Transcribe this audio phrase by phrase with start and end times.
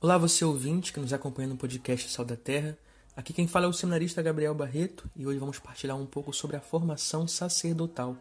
[0.00, 2.78] Olá, você ouvinte que nos acompanha no podcast Sal da Terra.
[3.16, 6.56] Aqui quem fala é o seminarista Gabriel Barreto e hoje vamos partilhar um pouco sobre
[6.56, 8.16] a formação sacerdotal,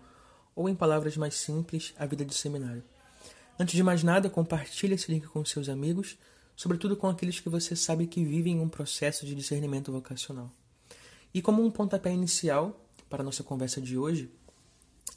[0.55, 2.83] ou em palavras mais simples, a vida de seminário.
[3.59, 6.17] Antes de mais nada, compartilhe esse link com seus amigos,
[6.55, 10.51] sobretudo com aqueles que você sabe que vivem um processo de discernimento vocacional.
[11.31, 14.31] E como um pontapé inicial para a nossa conversa de hoje,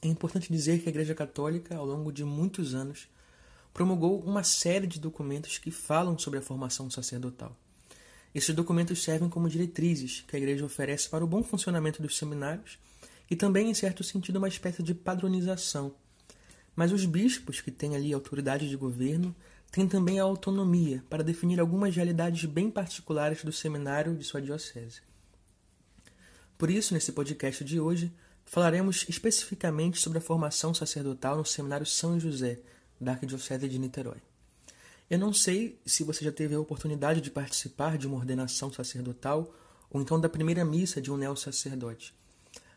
[0.02, 3.08] é importante dizer que a Igreja Católica, ao longo de muitos anos,
[3.72, 7.56] promulgou uma série de documentos que falam sobre a formação sacerdotal.
[8.34, 12.78] Esses documentos servem como diretrizes que a Igreja oferece para o bom funcionamento dos seminários
[13.30, 15.94] e também, em certo sentido, uma espécie de padronização.
[16.74, 19.34] Mas os bispos, que têm ali autoridade de governo,
[19.70, 25.00] têm também a autonomia para definir algumas realidades bem particulares do seminário de sua diocese.
[26.58, 28.12] Por isso, nesse podcast de hoje,
[28.44, 32.60] falaremos especificamente sobre a formação sacerdotal no Seminário São José,
[33.00, 34.20] da Arquidiocese de Niterói.
[35.08, 39.52] Eu não sei se você já teve a oportunidade de participar de uma ordenação sacerdotal
[39.90, 42.14] ou então da primeira missa de um neo-sacerdote.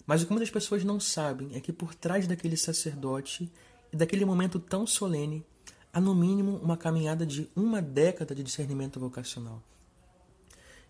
[0.05, 3.51] Mas o que muitas pessoas não sabem é que por trás daquele sacerdote
[3.91, 5.45] e daquele momento tão solene
[5.93, 9.61] há no mínimo uma caminhada de uma década de discernimento vocacional.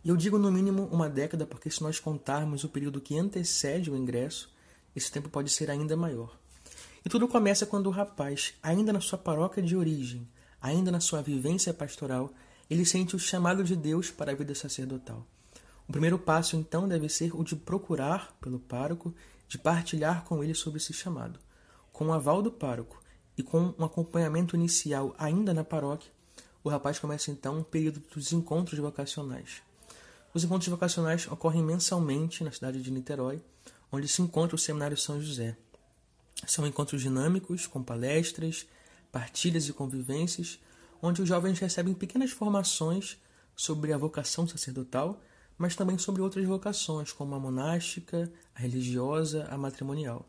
[0.03, 3.91] E eu digo no mínimo uma década porque se nós contarmos o período que antecede
[3.91, 4.53] o ingresso,
[4.95, 6.37] esse tempo pode ser ainda maior.
[7.05, 10.27] E tudo começa quando o rapaz, ainda na sua paróquia de origem,
[10.61, 12.31] ainda na sua vivência pastoral,
[12.69, 15.25] ele sente o chamado de Deus para a vida sacerdotal.
[15.87, 19.13] O primeiro passo, então, deve ser o de procurar pelo pároco,
[19.49, 21.39] de partilhar com ele sobre esse chamado.
[21.91, 23.03] Com o aval do pároco
[23.37, 26.09] e com um acompanhamento inicial ainda na paróquia,
[26.63, 29.61] o rapaz começa então um período dos encontros vocacionais.
[30.33, 33.41] Os encontros vocacionais ocorrem mensalmente na cidade de Niterói,
[33.91, 35.57] onde se encontra o Seminário São José.
[36.45, 38.67] São encontros dinâmicos, com palestras,
[39.11, 40.59] partilhas e convivências,
[41.01, 43.17] onde os jovens recebem pequenas formações
[43.55, 45.21] sobre a vocação sacerdotal,
[45.57, 50.25] mas também sobre outras vocações, como a monástica, a religiosa, a matrimonial.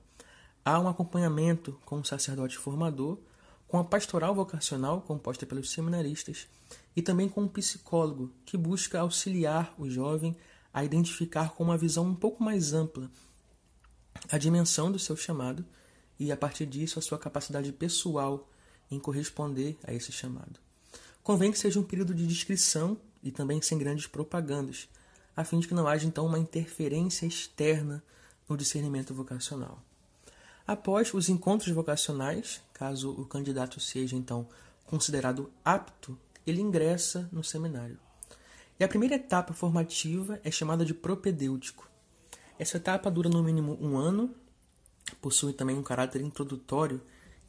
[0.65, 3.19] Há um acompanhamento com o sacerdote formador,
[3.67, 6.47] com a pastoral vocacional, composta pelos seminaristas,
[6.95, 10.37] e também com um psicólogo, que busca auxiliar o jovem
[10.73, 13.11] a identificar com uma visão um pouco mais ampla
[14.31, 15.65] a dimensão do seu chamado
[16.19, 18.49] e, a partir disso, a sua capacidade pessoal
[18.91, 20.61] em corresponder a esse chamado.
[21.23, 24.89] Convém que seja um período de descrição e também sem grandes propagandas,
[25.37, 28.03] a fim de que não haja então uma interferência externa
[28.49, 29.83] no discernimento vocacional.
[30.67, 34.47] Após os encontros vocacionais, caso o candidato seja então
[34.87, 37.99] considerado apto, ele ingressa no seminário.
[38.79, 41.89] E a primeira etapa formativa é chamada de propedêutico.
[42.59, 44.35] Essa etapa dura no mínimo um ano
[45.21, 47.01] possui também um caráter introdutório,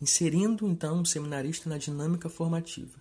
[0.01, 2.99] inserindo então um seminarista na dinâmica formativa.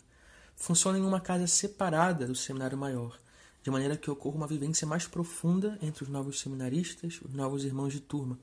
[0.56, 3.18] Funciona em uma casa separada do seminário maior,
[3.62, 7.92] de maneira que ocorra uma vivência mais profunda entre os novos seminaristas, os novos irmãos
[7.92, 8.38] de turma.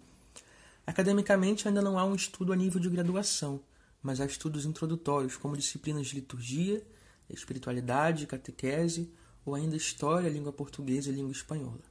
[0.86, 3.62] Academicamente ainda não há um estudo a nível de graduação,
[4.02, 6.84] mas há estudos introdutórios, como disciplinas de liturgia,
[7.30, 9.10] espiritualidade, catequese,
[9.46, 11.91] ou ainda história, língua portuguesa e língua espanhola.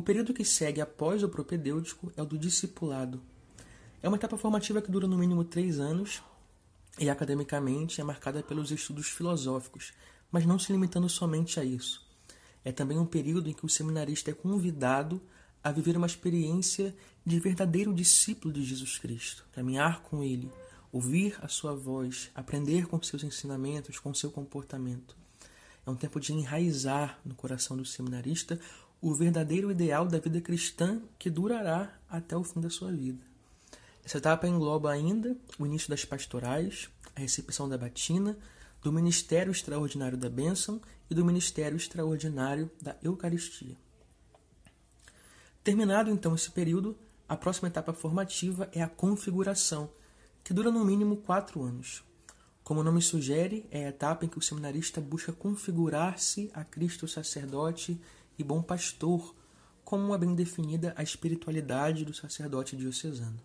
[0.00, 3.20] O período que segue após o propedêutico é o do discipulado.
[4.02, 6.22] É uma etapa formativa que dura no mínimo três anos
[6.98, 9.92] e, academicamente, é marcada pelos estudos filosóficos,
[10.32, 12.02] mas não se limitando somente a isso.
[12.64, 15.20] É também um período em que o seminarista é convidado
[15.62, 20.50] a viver uma experiência de verdadeiro discípulo de Jesus Cristo, caminhar com Ele,
[20.90, 25.14] ouvir a sua voz, aprender com seus ensinamentos, com seu comportamento.
[25.86, 28.58] É um tempo de enraizar no coração do seminarista
[29.00, 33.24] o verdadeiro ideal da vida cristã que durará até o fim da sua vida.
[34.04, 38.36] Essa etapa engloba ainda o início das pastorais, a recepção da batina,
[38.82, 40.80] do ministério extraordinário da bênção
[41.10, 43.76] e do ministério extraordinário da Eucaristia.
[45.62, 46.96] Terminado então esse período,
[47.28, 49.90] a próxima etapa formativa é a configuração,
[50.42, 52.02] que dura no mínimo quatro anos.
[52.64, 57.06] Como o nome sugere, é a etapa em que o seminarista busca configurar-se a Cristo
[57.06, 58.00] sacerdote
[58.40, 59.34] e bom pastor,
[59.84, 63.38] como é bem definida a espiritualidade do sacerdote diocesano.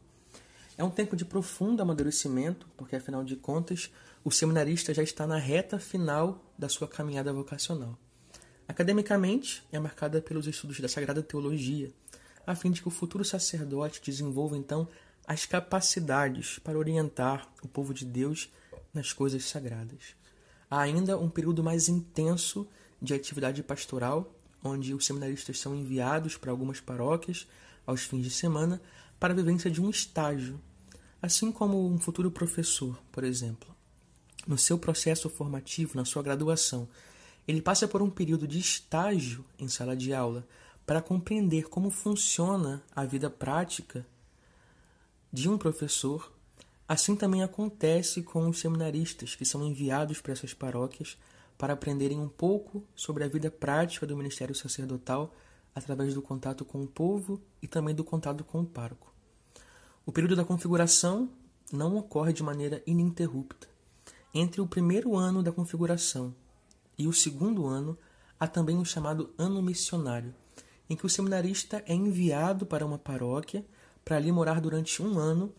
[0.77, 3.91] É um tempo de profundo amadurecimento, porque afinal de contas,
[4.23, 7.97] o seminarista já está na reta final da sua caminhada vocacional.
[8.67, 11.91] Academicamente, é marcada pelos estudos da Sagrada Teologia,
[12.47, 14.87] a fim de que o futuro sacerdote desenvolva então
[15.27, 18.49] as capacidades para orientar o povo de Deus
[18.93, 20.15] nas coisas sagradas.
[20.69, 22.65] Há ainda um período mais intenso
[23.01, 24.33] de atividade pastoral,
[24.65, 27.47] onde os seminaristas são enviados para algumas paróquias
[27.85, 28.81] aos fins de semana
[29.19, 30.59] para a vivência de um estágio,
[31.21, 33.73] assim como um futuro professor, por exemplo.
[34.47, 36.87] No seu processo formativo, na sua graduação,
[37.47, 40.47] ele passa por um período de estágio em sala de aula
[40.85, 44.05] para compreender como funciona a vida prática
[45.31, 46.31] de um professor.
[46.87, 51.17] Assim também acontece com os seminaristas que são enviados para essas paróquias
[51.57, 55.33] para aprenderem um pouco sobre a vida prática do ministério sacerdotal
[55.73, 59.13] através do contato com o povo e também do contato com o pároco.
[60.05, 61.29] O período da configuração
[61.71, 63.67] não ocorre de maneira ininterrupta.
[64.33, 66.33] Entre o primeiro ano da configuração
[66.97, 67.97] e o segundo ano,
[68.39, 70.33] há também o chamado ano missionário,
[70.89, 73.65] em que o seminarista é enviado para uma paróquia
[74.03, 75.51] para ali morar durante um ano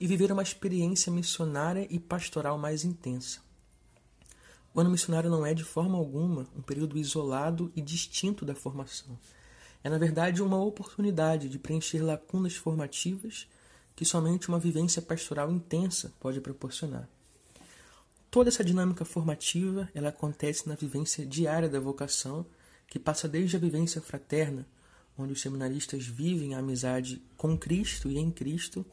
[0.00, 3.40] e viver uma experiência missionária e pastoral mais intensa.
[4.74, 9.18] O ano missionário não é, de forma alguma, um período isolado e distinto da formação.
[9.84, 13.46] É, na verdade, uma oportunidade de preencher lacunas formativas
[13.94, 17.08] que somente uma vivência pastoral intensa pode proporcionar.
[18.30, 22.46] Toda essa dinâmica formativa ela acontece na vivência diária da vocação,
[22.86, 24.66] que passa desde a vivência fraterna,
[25.18, 28.86] onde os seminaristas vivem a amizade com Cristo e em Cristo,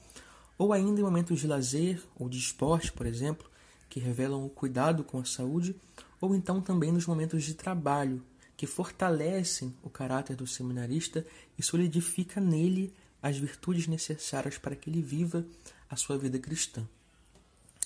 [0.57, 3.49] ou ainda em momentos de lazer ou de esporte, por exemplo,
[3.89, 5.75] que revelam o cuidado com a saúde,
[6.21, 8.23] ou então também nos momentos de trabalho,
[8.55, 11.25] que fortalecem o caráter do seminarista
[11.57, 15.45] e solidifica nele as virtudes necessárias para que ele viva
[15.89, 16.87] a sua vida cristã.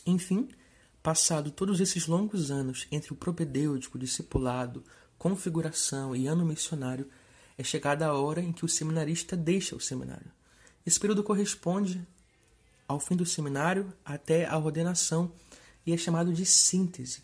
[0.05, 0.49] Enfim,
[1.01, 4.83] passado todos esses longos anos entre o propedêutico, discipulado,
[5.17, 7.07] configuração e ano missionário,
[7.57, 10.31] é chegada a hora em que o seminarista deixa o seminário.
[10.85, 12.05] Esse período corresponde
[12.87, 15.31] ao fim do seminário até a ordenação
[15.85, 17.21] e é chamado de síntese.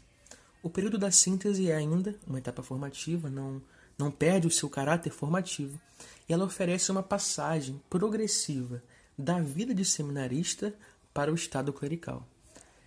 [0.61, 3.61] O período da síntese é ainda uma etapa formativa, não,
[3.97, 5.79] não perde o seu caráter formativo,
[6.27, 8.83] e ela oferece uma passagem progressiva
[9.17, 10.73] da vida de seminarista
[11.13, 12.27] para o estado clerical.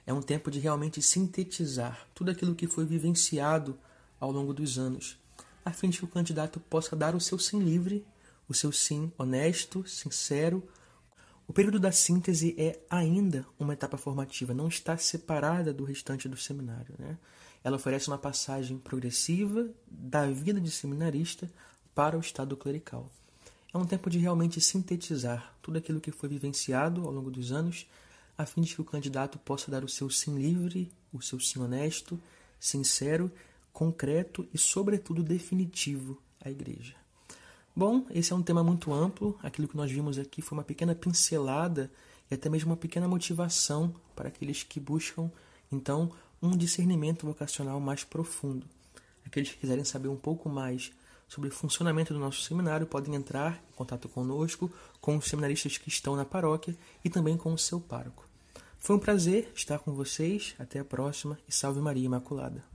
[0.07, 3.79] É um tempo de realmente sintetizar tudo aquilo que foi vivenciado
[4.19, 5.19] ao longo dos anos,
[5.65, 8.05] a fim de que o candidato possa dar o seu sim livre,
[8.49, 10.63] o seu sim honesto, sincero.
[11.53, 16.35] O período da síntese é ainda uma etapa formativa, não está separada do restante do
[16.35, 16.95] seminário.
[16.99, 17.19] Né?
[17.63, 21.53] Ela oferece uma passagem progressiva da vida de seminarista
[21.95, 23.11] para o estado clerical.
[23.71, 27.87] É um tempo de realmente sintetizar tudo aquilo que foi vivenciado ao longo dos anos,
[28.39, 31.61] a fim de que o candidato possa dar o seu sim livre, o seu sim
[31.61, 32.19] honesto,
[32.59, 33.31] sincero,
[33.75, 37.02] concreto e, sobretudo, definitivo à igreja.
[37.75, 39.39] Bom, esse é um tema muito amplo.
[39.43, 41.91] Aquilo que nós vimos aqui foi uma pequena pincelada
[42.31, 45.31] e até mesmo uma pequena motivação para aqueles que buscam,
[45.71, 48.67] então, um discernimento vocacional mais profundo.
[49.25, 50.93] Aqueles que quiserem saber um pouco mais
[51.27, 54.71] sobre o funcionamento do nosso seminário podem entrar em contato conosco,
[55.01, 58.29] com os seminaristas que estão na paróquia e também com o seu pároco.
[58.79, 60.55] Foi um prazer estar com vocês.
[60.59, 62.72] Até a próxima e salve Maria Imaculada.